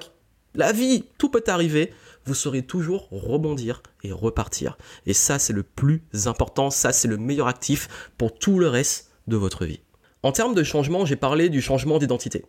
[0.56, 1.94] la vie, tout peut arriver,
[2.26, 4.78] vous saurez toujours rebondir et repartir.
[5.06, 9.12] Et ça, c'est le plus important, ça, c'est le meilleur actif pour tout le reste
[9.28, 9.82] de votre vie.
[10.24, 12.44] En termes de changement, j'ai parlé du changement d'identité,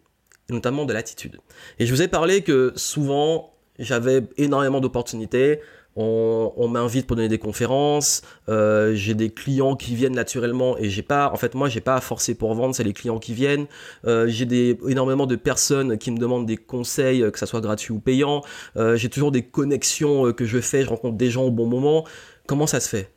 [0.48, 1.38] notamment de l'attitude.
[1.78, 5.61] Et je vous ai parlé que souvent, j'avais énormément d'opportunités,
[6.00, 11.02] on, m'invite pour donner des conférences, euh, j'ai des clients qui viennent naturellement et j'ai
[11.02, 13.66] pas, en fait moi j'ai pas à forcer pour vendre, c'est les clients qui viennent.
[14.06, 17.92] Euh, j'ai des énormément de personnes qui me demandent des conseils, que ça soit gratuit
[17.92, 18.42] ou payant.
[18.76, 22.06] Euh, j'ai toujours des connexions que je fais, je rencontre des gens au bon moment.
[22.46, 23.12] Comment ça se fait?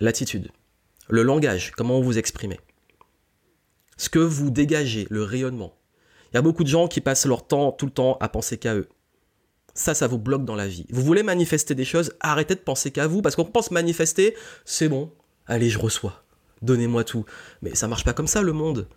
[0.00, 0.50] L'attitude,
[1.08, 2.58] le langage, comment vous exprimez,
[3.96, 5.74] ce que vous dégagez, le rayonnement.
[6.32, 8.56] Il y a beaucoup de gens qui passent leur temps tout le temps à penser
[8.56, 8.88] qu'à eux
[9.74, 10.86] ça, ça vous bloque dans la vie.
[10.90, 14.34] Vous voulez manifester des choses, arrêtez de penser qu'à vous, parce qu'on pense manifester,
[14.64, 15.10] c'est bon,
[15.46, 16.22] allez, je reçois,
[16.62, 17.24] donnez-moi tout.
[17.62, 18.88] Mais ça marche pas comme ça, le monde.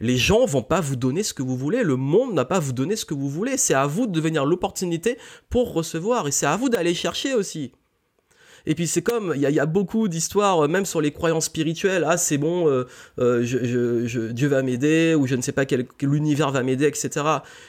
[0.00, 2.74] Les gens vont pas vous donner ce que vous voulez, le monde n'a pas vous
[2.74, 5.16] donner ce que vous voulez, c'est à vous de devenir l'opportunité
[5.48, 7.72] pour recevoir, et c'est à vous d'aller chercher aussi.
[8.66, 12.04] Et puis c'est comme, il y, a beaucoup d'histoires, euh, même sur les croyances spirituelles,
[12.06, 12.84] ah c'est bon, euh,
[13.20, 17.24] euh, Dieu va m'aider, ou je ne sais pas quel, l'univers va m'aider, etc.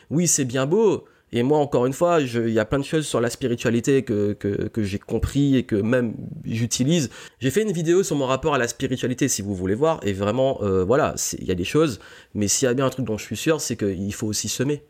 [0.10, 3.06] Oui, c'est bien beau, et moi, encore une fois, il y a plein de choses
[3.06, 7.10] sur la spiritualité que, que, j'ai compris et que même j'utilise.
[7.40, 10.00] J'ai fait une vidéo sur mon rapport à la spiritualité, si vous voulez voir.
[10.04, 12.00] Et vraiment, euh, voilà, il y a des choses.
[12.34, 14.48] Mais s'il y a bien un truc dont je suis sûr, c'est qu'il faut aussi
[14.48, 14.84] semer.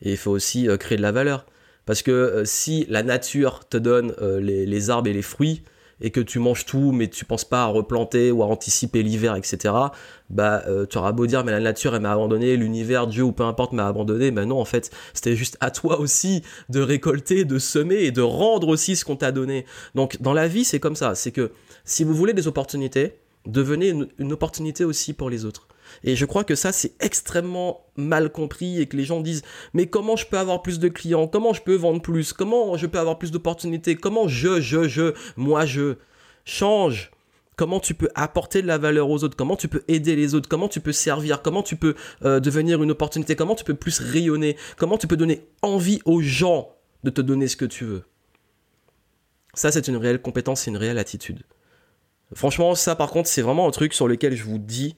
[0.00, 1.44] Et il faut aussi euh, créer de la valeur.
[1.86, 5.64] Parce que euh, si la nature te donne les, les arbres et les fruits,
[6.00, 9.36] et que tu manges tout, mais tu penses pas à replanter ou à anticiper l'hiver,
[9.36, 9.74] etc.,
[10.30, 13.32] bah, euh, tu auras beau dire, mais la nature, elle m'a abandonné, l'univers, Dieu ou
[13.32, 17.44] peu importe m'a abandonné, mais non, en fait, c'était juste à toi aussi de récolter,
[17.44, 19.66] de semer et de rendre aussi ce qu'on t'a donné.
[19.94, 21.52] Donc, dans la vie, c'est comme ça, c'est que
[21.84, 25.68] si vous voulez des opportunités, devenez une opportunité aussi pour les autres.
[26.02, 29.86] Et je crois que ça, c'est extrêmement mal compris et que les gens disent mais
[29.86, 31.28] comment je peux avoir plus de clients?
[31.28, 32.32] Comment je peux vendre plus?
[32.32, 33.94] Comment je peux avoir plus d'opportunités?
[33.96, 35.96] Comment je, je, je, moi, je
[36.44, 37.10] change?
[37.56, 39.36] Comment tu peux apporter de la valeur aux autres?
[39.36, 40.48] Comment tu peux aider les autres?
[40.48, 41.40] Comment tu peux servir?
[41.40, 43.36] Comment tu peux euh, devenir une opportunité?
[43.36, 44.56] Comment tu peux plus rayonner?
[44.76, 46.72] Comment tu peux donner envie aux gens
[47.04, 48.02] de te donner ce que tu veux?
[49.54, 51.44] Ça, c'est une réelle compétence, c'est une réelle attitude.
[52.34, 54.96] Franchement, ça par contre, c'est vraiment un truc sur lequel je vous dis,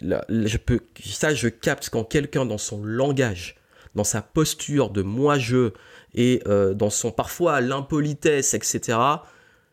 [0.00, 3.56] je peux, ça, je capte quand quelqu'un dans son langage,
[3.94, 5.70] dans sa posture de moi-je
[6.14, 8.98] et euh, dans son parfois l'impolitesse, etc.,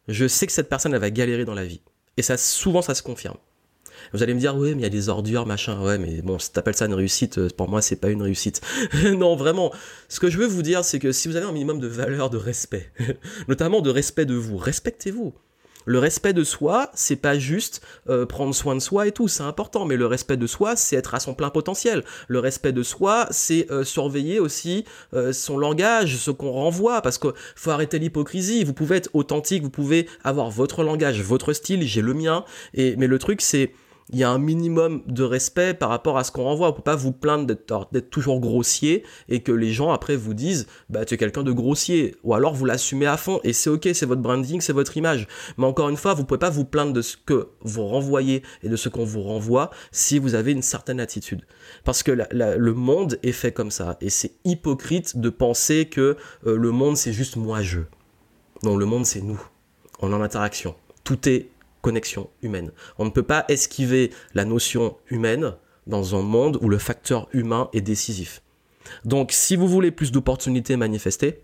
[0.08, 1.82] je sais que cette personne, elle va galérer dans la vie.
[2.18, 3.38] Et ça, souvent, ça se confirme.
[4.14, 5.82] Vous allez me dire, oui, mais il y a des ordures, machin.
[5.82, 8.62] Ouais, mais bon, si t'appelles ça une réussite, euh, pour moi, c'est pas une réussite.
[9.04, 9.72] non, vraiment.
[10.10, 12.30] Ce que je veux vous dire, c'est que si vous avez un minimum de valeur,
[12.30, 12.92] de respect,
[13.48, 15.34] notamment de respect de vous, respectez-vous.
[15.86, 19.44] Le respect de soi, c'est pas juste euh, prendre soin de soi et tout, c'est
[19.44, 22.04] important, mais le respect de soi, c'est être à son plein potentiel.
[22.28, 27.18] Le respect de soi, c'est euh, surveiller aussi euh, son langage, ce qu'on renvoie, parce
[27.18, 28.64] qu'il faut arrêter l'hypocrisie.
[28.64, 32.96] Vous pouvez être authentique, vous pouvez avoir votre langage, votre style, j'ai le mien, et
[32.98, 33.74] mais le truc c'est
[34.12, 36.70] il y a un minimum de respect par rapport à ce qu'on renvoie.
[36.70, 40.68] On peut pas vous plaindre d'être toujours grossier et que les gens après vous disent
[40.90, 43.90] bah tu es quelqu'un de grossier ou alors vous l'assumez à fond et c'est ok,
[43.94, 45.28] c'est votre branding, c'est votre image.
[45.58, 48.70] Mais encore une fois, vous pouvez pas vous plaindre de ce que vous renvoyez et
[48.70, 51.46] de ce qu'on vous renvoie si vous avez une certaine attitude.
[51.84, 56.58] Parce que le monde est fait comme ça et c'est hypocrite de penser que euh,
[56.58, 57.80] le monde c'est juste moi-je.
[58.64, 59.42] Non, le monde c'est nous.
[60.00, 60.76] On est en interaction.
[61.04, 61.50] Tout est
[61.82, 62.72] connexion humaine.
[62.98, 65.56] On ne peut pas esquiver la notion humaine
[65.88, 68.42] dans un monde où le facteur humain est décisif.
[69.06, 71.44] Donc si vous voulez plus d'opportunités manifestées,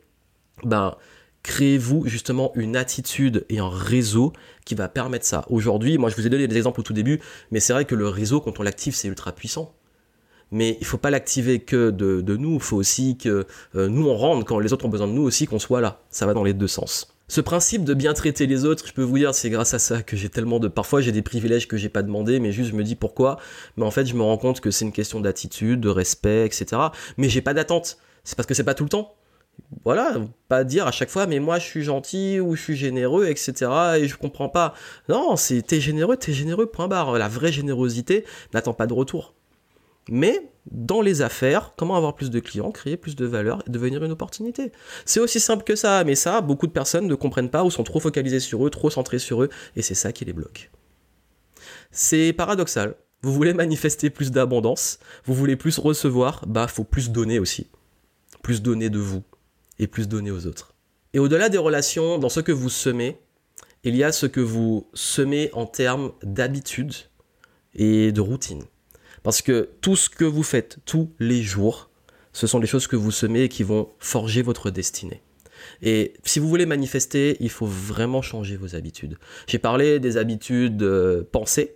[0.63, 0.95] ben
[1.43, 4.33] créez-vous justement une attitude et un réseau
[4.65, 5.45] qui va permettre ça.
[5.49, 7.21] Aujourd'hui, moi je vous ai donné des exemples au tout début,
[7.51, 9.73] mais c'est vrai que le réseau, quand on l'active, c'est ultra puissant.
[10.51, 13.45] Mais il faut pas l'activer que de, nous, il faut aussi que
[13.75, 16.01] euh, nous on rende quand les autres ont besoin de nous aussi, qu'on soit là.
[16.09, 17.16] Ça va dans les deux sens.
[17.29, 20.01] Ce principe de bien traiter les autres, je peux vous dire, c'est grâce à ça
[20.01, 20.69] que j'ai tellement de.
[20.69, 23.37] Parfois, j'ai des privilèges que j'ai pas demandé, mais juste je me dis pourquoi.
[23.75, 26.81] Mais en fait, je me rends compte que c'est une question d'attitude, de respect, etc.
[27.17, 27.97] Mais j'ai pas d'attente.
[28.23, 29.15] C'est parce que c'est pas tout le temps.
[29.83, 30.15] Voilà,
[30.47, 33.71] pas dire à chaque fois, mais moi je suis gentil ou je suis généreux, etc.
[33.99, 34.73] Et je comprends pas.
[35.09, 37.17] Non, c'est t'es généreux, t'es généreux, point barre.
[37.17, 39.33] La vraie générosité n'attend pas de retour.
[40.09, 44.03] Mais dans les affaires, comment avoir plus de clients, créer plus de valeur et devenir
[44.03, 44.71] une opportunité?
[45.05, 47.83] C'est aussi simple que ça, mais ça, beaucoup de personnes ne comprennent pas ou sont
[47.83, 50.71] trop focalisées sur eux, trop centrées sur eux, et c'est ça qui les bloque.
[51.91, 52.95] C'est paradoxal.
[53.21, 57.67] Vous voulez manifester plus d'abondance, vous voulez plus recevoir, bah faut plus donner aussi.
[58.43, 59.23] Plus donner de vous
[59.79, 60.75] et plus donner aux autres.
[61.13, 63.17] Et au-delà des relations, dans ce que vous semez,
[63.83, 66.93] il y a ce que vous semez en termes d'habitude
[67.73, 68.63] et de routine.
[69.27, 71.89] Parce que tout ce que vous faites tous les jours,
[72.31, 75.21] ce sont des choses que vous semez et qui vont forger votre destinée.
[75.81, 79.17] Et si vous voulez manifester, il faut vraiment changer vos habitudes.
[79.45, 81.75] J'ai parlé des habitudes euh, pensées,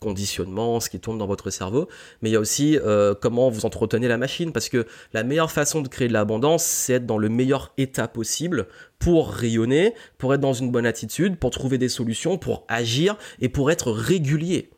[0.00, 1.86] conditionnement, ce qui tourne dans votre cerveau,
[2.22, 5.52] mais il y a aussi euh, comment vous entretenez la machine, parce que la meilleure
[5.52, 10.32] façon de créer de l'abondance, c'est être dans le meilleur état possible pour rayonner, pour
[10.32, 14.70] être dans une bonne attitude, pour trouver des solutions, pour agir et pour être régulier.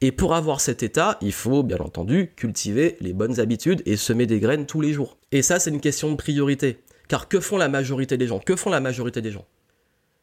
[0.00, 4.26] Et pour avoir cet état, il faut bien entendu cultiver les bonnes habitudes et semer
[4.26, 5.16] des graines tous les jours.
[5.32, 6.78] Et ça, c'est une question de priorité.
[7.08, 8.38] Car que font la majorité des gens?
[8.38, 9.46] Que font la majorité des gens?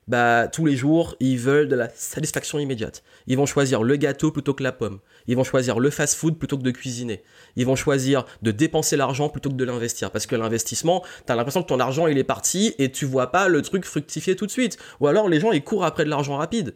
[0.08, 3.04] Bah, tous les jours, ils veulent de la satisfaction immédiate.
[3.26, 5.00] Ils vont choisir le gâteau plutôt que la pomme.
[5.28, 7.24] Ils vont choisir le fast-food plutôt que de cuisiner.
[7.56, 10.12] Ils vont choisir de dépenser l'argent plutôt que de l'investir.
[10.12, 13.48] Parce que l'investissement, t'as l'impression que ton argent, il est parti et tu vois pas
[13.48, 14.78] le truc fructifier tout de suite.
[15.00, 16.74] Ou alors, les gens, ils courent après de l'argent rapide.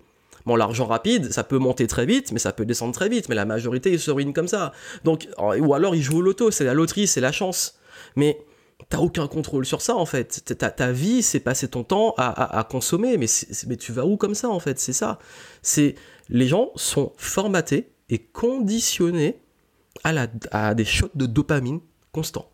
[0.47, 3.27] Bon, l'argent rapide, ça peut monter très vite, mais ça peut descendre très vite.
[3.27, 4.71] Mais la majorité, ils se ruinent comme ça.
[5.03, 6.51] Donc, ou alors, ils jouent au loto.
[6.51, 7.77] C'est la loterie, c'est la chance.
[8.15, 8.39] Mais
[8.87, 10.55] t'as aucun contrôle sur ça en fait.
[10.57, 13.27] Ta, ta vie, c'est passer ton temps à, consommer, mais,
[13.75, 14.79] tu vas où comme ça en fait?
[14.79, 15.19] C'est ça.
[15.61, 15.95] C'est
[16.29, 19.41] les gens sont formatés et conditionnés
[20.05, 21.81] à des shots de dopamine
[22.13, 22.49] constants.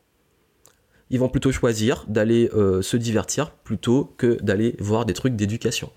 [1.12, 5.92] Ils vont plutôt choisir d'aller euh, se divertir plutôt que d'aller voir des trucs d'éducation.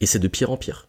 [0.00, 0.88] Et c'est de pire en pire.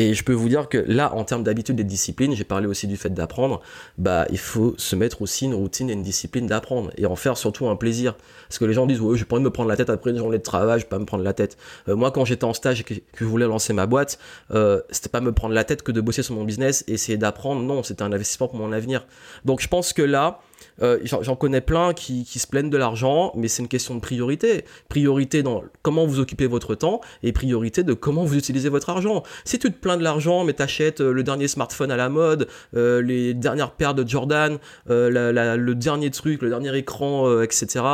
[0.00, 2.66] Et je peux vous dire que là, en termes d'habitude et de discipline, j'ai parlé
[2.66, 3.60] aussi du fait d'apprendre,
[3.98, 7.36] bah, il faut se mettre aussi une routine et une discipline d'apprendre et en faire
[7.36, 8.16] surtout un plaisir.
[8.48, 10.38] Parce que les gens disent, ouais, je pourrais me prendre la tête après une journée
[10.38, 11.58] de travail, je peux pas me prendre la tête.
[11.86, 14.18] Euh, moi, quand j'étais en stage et que, je voulais lancer ma boîte,
[14.52, 17.18] euh, c'était pas me prendre la tête que de bosser sur mon business et essayer
[17.18, 17.60] d'apprendre.
[17.60, 19.06] Non, c'était un investissement pour mon avenir.
[19.44, 20.40] Donc, je pense que là,
[20.82, 24.64] euh, j'en connais plein qui, se plaignent de l'argent, mais c'est une question de priorité.
[24.88, 29.22] Priorité dans comment vous occupez votre temps et priorité de comment vous utilisez votre argent.
[29.44, 32.48] Si tu te plains de l'argent, mais t'achètes euh, le dernier smartphone à la mode,
[32.76, 37.84] euh, les dernières paires de Jordan, le dernier truc, le dernier écran, etc.,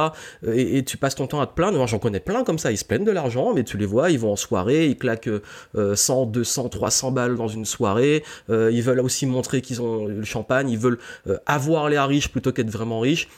[0.46, 2.84] et, tu passes ton temps à te plaindre, j'en connais plein comme ça, ils se
[2.84, 5.30] plaignent de l'argent, mais tu les vois, ils vont en soirée, ils claquent
[5.74, 10.70] 100, 200, 300 balles dans une soirée, ils veulent aussi montrer qu'ils ont le champagne,
[10.70, 10.98] ils veulent
[11.46, 13.28] avoir les riches plutôt qu'être vraiment riche.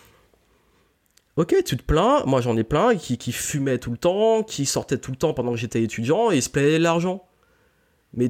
[1.37, 4.67] Ok, tu te plains, moi j'en ai plein qui, qui fumaient tout le temps, qui
[4.67, 7.25] sortaient tout le temps pendant que j'étais étudiant et ils se plaignaient de l'argent.
[8.15, 8.29] Mais,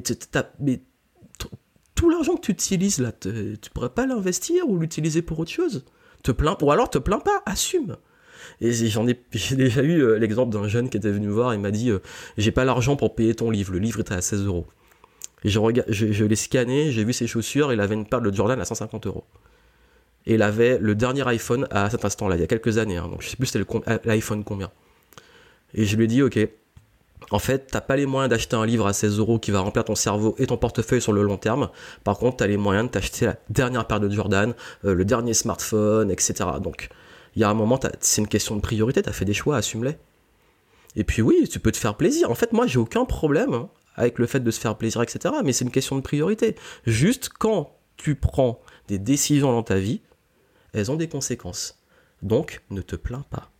[1.95, 5.85] tout l'argent que tu utilises là, tu pourrais pas l'investir ou l'utiliser pour autre chose
[6.23, 7.97] te plains, Ou alors te plains pas, assume.
[8.61, 11.57] Et j'en ai, j'ai déjà eu euh, l'exemple d'un jeune qui était venu voir et
[11.57, 11.99] m'a dit euh,
[12.37, 14.67] J'ai pas l'argent pour payer ton livre, le livre était à 16 euros.
[15.43, 18.33] Et je, je, je l'ai scanné, j'ai vu ses chaussures, il avait une paire de
[18.33, 19.23] Jordan à 150 euros
[20.29, 22.97] et il avait le dernier iPhone à cet instant-là, il y a quelques années.
[22.97, 23.07] Hein.
[23.09, 23.65] donc je sais plus c'était
[24.05, 24.69] l'iPhone combien.
[25.73, 26.37] Et je lui ai dit, ok,
[27.31, 29.83] en fait, t'as pas les moyens d'acheter un livre à 16 euros qui va remplir
[29.83, 31.69] ton cerveau et ton portefeuille sur le long terme.
[32.03, 34.53] Par contre, tu as les moyens de t'acheter la dernière paire de Jordan,
[34.85, 36.33] euh, le dernier smartphone, etc.
[36.61, 36.89] Donc,
[37.35, 39.57] il y a un moment, c'est une question de priorité, tu as fait des choix,
[39.57, 39.97] assume-les.
[40.95, 42.29] Et puis oui, tu peux te faire plaisir.
[42.29, 45.33] En fait, moi, j'ai aucun problème hein, avec le fait de se faire plaisir, etc.
[45.43, 46.55] Mais c'est une question de priorité.
[46.85, 50.01] Juste quand tu prends des décisions dans ta vie,
[50.73, 51.79] elles ont des conséquences.
[52.21, 53.51] Donc, ne te plains pas.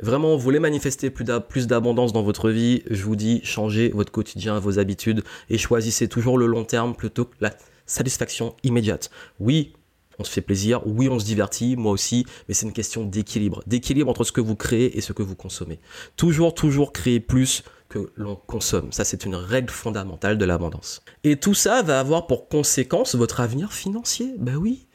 [0.00, 4.58] Vraiment, vous voulez manifester plus d'abondance dans votre vie, je vous dis, changez votre quotidien,
[4.58, 7.54] vos habitudes, et choisissez toujours le long terme plutôt que la
[7.86, 9.10] satisfaction immédiate.
[9.40, 9.72] Oui,
[10.18, 13.62] on se fait plaisir, oui, on se divertit, moi aussi, mais c'est une question d'équilibre.
[13.66, 15.78] D'équilibre entre ce que vous créez et ce que vous consommez.
[16.16, 18.92] Toujours, toujours créer plus que l'on consomme.
[18.92, 21.02] Ça, c'est une règle fondamentale de l'abondance.
[21.24, 24.34] Et tout ça va avoir pour conséquence votre avenir financier.
[24.38, 24.85] Ben oui,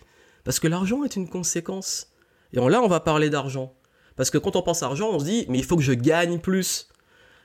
[0.44, 2.08] parce que l'argent est une conséquence.
[2.54, 3.74] Et là, on va parler d'argent.
[4.16, 5.94] Parce que quand on pense à argent, on se dit, mais il faut que je
[5.94, 6.90] gagne plus.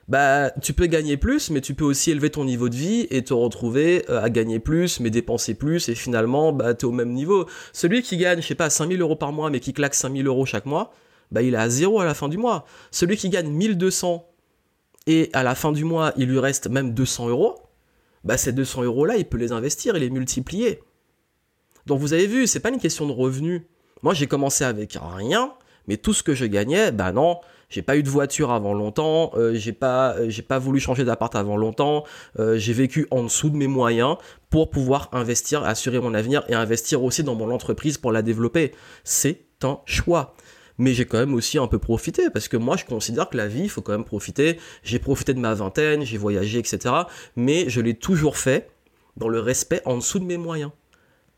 [0.09, 3.25] Bah, tu peux gagner plus, mais tu peux aussi élever ton niveau de vie et
[3.25, 7.13] te retrouver euh, à gagner plus, mais dépenser plus, et finalement, bah, es au même
[7.13, 7.47] niveau.
[7.73, 10.47] Celui qui gagne, je sais pas, 5000 euros par mois, mais qui claque 5000 euros
[10.47, 10.93] chaque mois,
[11.33, 12.67] bah, il est à zéro à la fin du mois.
[12.93, 14.25] Celui qui gagne 1200
[15.09, 17.57] et à la fin du mois, il lui reste même 200 euros,
[18.23, 20.81] bah, ces 200 euros-là, il peut les investir et les multiplier.
[21.87, 23.63] Donc vous avez vu, c'est pas une question de revenus.
[24.03, 25.53] Moi j'ai commencé avec rien,
[25.89, 29.33] mais tout ce que je gagnais, bah non, J'ai pas eu de voiture avant longtemps,
[29.35, 32.05] euh, j'ai pas, euh, j'ai pas voulu changer d'appart avant longtemps,
[32.39, 34.19] euh, j'ai vécu en dessous de mes moyens
[34.51, 38.73] pour pouvoir investir, assurer mon avenir et investir aussi dans mon entreprise pour la développer.
[39.03, 40.37] C'est un choix.
[40.79, 43.49] Mais j'ai quand même aussi un peu profité parce que moi je considère que la
[43.49, 44.61] vie, il faut quand même profiter.
[44.85, 46.95] J'ai profité de ma vingtaine, j'ai voyagé, etc.
[47.35, 48.71] Mais je l'ai toujours fait
[49.17, 50.71] dans le respect en dessous de mes moyens.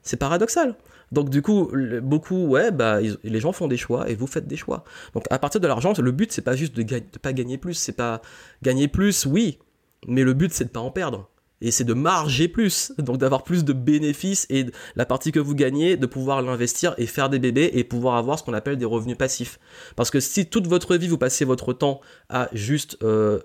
[0.02, 0.76] C'est paradoxal.
[1.12, 1.70] Donc du coup,
[2.02, 4.84] beaucoup, ouais, bah, les gens font des choix et vous faites des choix.
[5.14, 7.74] Donc à partir de l'argent, le but c'est pas juste de, ne pas gagner plus,
[7.74, 8.20] c'est pas
[8.62, 9.58] gagner plus, oui,
[10.06, 11.30] mais le but c'est de pas en perdre.
[11.60, 15.54] Et c'est de marger plus, donc d'avoir plus de bénéfices et la partie que vous
[15.54, 18.84] gagnez, de pouvoir l'investir et faire des bébés et pouvoir avoir ce qu'on appelle des
[18.84, 19.58] revenus passifs.
[19.96, 23.40] Parce que si toute votre vie vous passez votre temps à juste euh,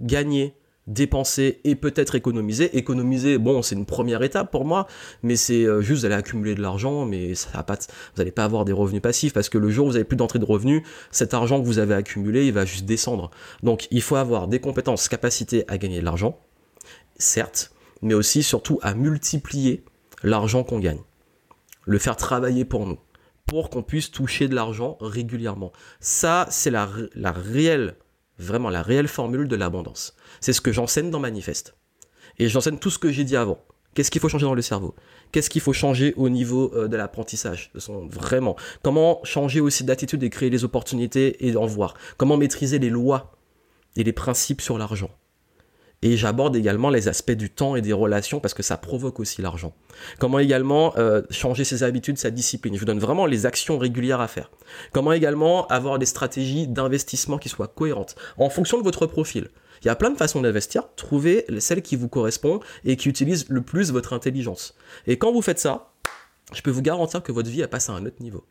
[0.00, 0.54] gagner,
[0.86, 2.76] dépenser et peut-être économiser.
[2.76, 4.86] Économiser, bon, c'est une première étape pour moi,
[5.22, 8.30] mais c'est euh, juste vous allez accumuler de l'argent, mais ça va pas, vous n'allez
[8.30, 10.44] pas avoir des revenus passifs parce que le jour où vous avez plus d'entrée de
[10.44, 13.30] revenus, cet argent que vous avez accumulé, il va juste descendre.
[13.62, 16.38] Donc, il faut avoir des compétences, capacités à gagner de l'argent,
[17.18, 17.72] certes,
[18.02, 19.84] mais aussi surtout à multiplier
[20.22, 21.00] l'argent qu'on gagne,
[21.84, 22.98] le faire travailler pour nous,
[23.46, 25.72] pour qu'on puisse toucher de l'argent régulièrement.
[26.00, 27.96] Ça, c'est la, la réelle
[28.38, 30.14] vraiment la réelle formule de l'abondance.
[30.40, 31.76] C'est ce que j'enseigne dans Manifeste.
[32.38, 33.58] Et j'enseigne tout ce que j'ai dit avant.
[33.94, 34.94] Qu'est-ce qu'il faut changer dans le cerveau?
[35.32, 37.72] Qu'est-ce qu'il faut changer au niveau euh, de l'apprentissage?
[38.10, 38.54] Vraiment.
[38.82, 41.94] Comment changer aussi d'attitude et créer les opportunités et en voir?
[42.18, 43.32] Comment maîtriser les lois
[43.96, 45.10] et les principes sur l'argent?
[46.02, 49.42] Et j'aborde également les aspects du temps et des relations parce que ça provoque aussi
[49.42, 49.74] l'argent.
[50.18, 52.74] Comment également euh, changer ses habitudes, sa discipline.
[52.74, 54.50] Je vous donne vraiment les actions régulières à faire.
[54.92, 59.48] Comment également avoir des stratégies d'investissement qui soient cohérentes en fonction de votre profil.
[59.82, 60.84] Il y a plein de façons d'investir.
[60.96, 64.74] Trouvez celle qui vous correspond et qui utilise le plus votre intelligence.
[65.06, 65.92] Et quand vous faites ça,
[66.52, 68.44] je peux vous garantir que votre vie a passé à un autre niveau.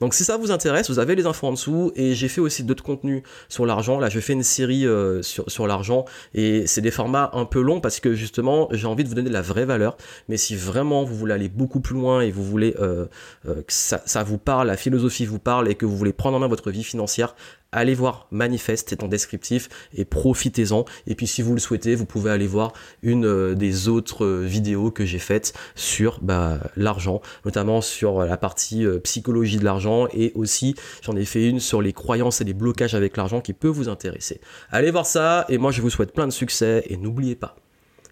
[0.00, 2.64] Donc si ça vous intéresse, vous avez les infos en dessous et j'ai fait aussi
[2.64, 3.98] d'autres contenus sur l'argent.
[3.98, 7.60] Là, je fais une série euh, sur, sur l'argent et c'est des formats un peu
[7.60, 9.96] longs parce que justement, j'ai envie de vous donner la vraie valeur.
[10.28, 13.06] Mais si vraiment vous voulez aller beaucoup plus loin et vous voulez euh,
[13.46, 16.40] euh, que ça vous parle, la philosophie vous parle et que vous voulez prendre en
[16.40, 17.34] main votre vie financière,
[17.72, 20.84] allez voir Manifeste, c'est en descriptif et profitez-en.
[21.06, 24.44] Et puis si vous le souhaitez, vous pouvez aller voir une euh, des autres euh,
[24.44, 30.06] vidéos que j'ai faites sur bah, l'argent, notamment sur la partie euh, psychologie de l'argent
[30.12, 33.54] et aussi j'en ai fait une sur les croyances et les blocages avec l'argent qui
[33.54, 34.40] peut vous intéresser.
[34.70, 37.56] Allez voir ça et moi je vous souhaite plein de succès et n'oubliez pas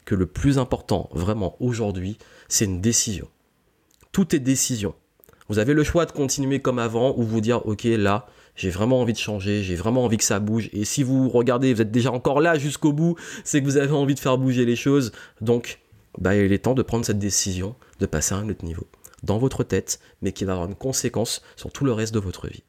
[0.07, 2.19] que le plus important vraiment aujourd'hui,
[2.49, 3.29] c'est une décision.
[4.13, 4.95] Tout est décision.
[5.49, 8.27] Vous avez le choix de continuer comme avant ou vous dire ok là
[8.61, 10.69] j'ai vraiment envie de changer, j'ai vraiment envie que ça bouge.
[10.75, 13.93] Et si vous regardez, vous êtes déjà encore là jusqu'au bout, c'est que vous avez
[13.93, 15.13] envie de faire bouger les choses.
[15.41, 15.81] Donc,
[16.19, 18.87] bah, il est temps de prendre cette décision de passer à un autre niveau
[19.23, 22.49] dans votre tête, mais qui va avoir une conséquence sur tout le reste de votre
[22.49, 22.63] vie.